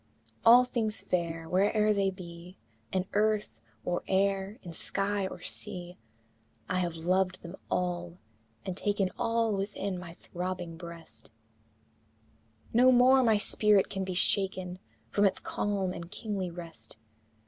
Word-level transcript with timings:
All 0.43 0.65
things 0.65 1.03
fair, 1.03 1.47
where'er 1.47 1.93
they 1.93 2.09
be, 2.09 2.57
In 2.91 3.05
earth 3.13 3.61
or 3.85 4.01
air, 4.07 4.57
in 4.63 4.73
sky 4.73 5.27
or 5.27 5.41
sea, 5.43 5.99
I 6.67 6.79
have 6.79 6.95
loved 6.95 7.43
them 7.43 7.55
all, 7.69 8.17
and 8.65 8.75
taken 8.75 9.11
All 9.19 9.53
within 9.55 9.99
my 9.99 10.15
throbbing 10.15 10.75
breast; 10.75 11.29
No 12.73 12.91
more 12.91 13.21
my 13.21 13.37
spirit 13.37 13.91
can 13.91 14.03
be 14.03 14.15
shaken 14.15 14.79
From 15.11 15.23
its 15.25 15.37
calm 15.39 15.93
and 15.93 16.09
kingly 16.09 16.49
rest! 16.49 16.97